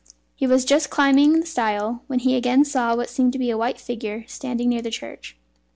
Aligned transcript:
He 0.35 0.47
was 0.47 0.65
just 0.65 0.89
climbing 0.89 1.39
the 1.39 1.45
stile, 1.45 2.01
when 2.07 2.17
he 2.17 2.35
again 2.35 2.65
saw 2.65 2.95
what 2.95 3.07
seemed 3.07 3.33
to 3.33 3.37
be 3.37 3.51
a 3.51 3.55
white 3.59 3.79
figure 3.79 4.25
standing 4.27 4.67
near 4.69 4.81
the 4.81 4.89
church. 4.89 5.37